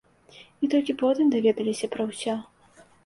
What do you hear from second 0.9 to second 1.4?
потым